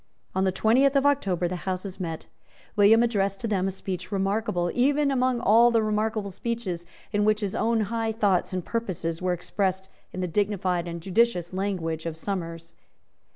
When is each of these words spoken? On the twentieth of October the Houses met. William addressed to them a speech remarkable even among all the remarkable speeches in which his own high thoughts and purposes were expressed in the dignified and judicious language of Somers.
On 0.33 0.45
the 0.45 0.51
twentieth 0.51 0.95
of 0.95 1.05
October 1.05 1.47
the 1.47 1.57
Houses 1.69 1.99
met. 1.99 2.25
William 2.75 3.03
addressed 3.03 3.39
to 3.41 3.47
them 3.47 3.67
a 3.67 3.69
speech 3.69 4.11
remarkable 4.11 4.71
even 4.73 5.11
among 5.11 5.39
all 5.39 5.69
the 5.69 5.83
remarkable 5.83 6.31
speeches 6.31 6.87
in 7.11 7.23
which 7.23 7.41
his 7.41 7.53
own 7.53 7.81
high 7.81 8.11
thoughts 8.11 8.51
and 8.51 8.65
purposes 8.65 9.21
were 9.21 9.31
expressed 9.33 9.91
in 10.11 10.19
the 10.19 10.27
dignified 10.27 10.87
and 10.87 11.01
judicious 11.03 11.53
language 11.53 12.07
of 12.07 12.17
Somers. 12.17 12.73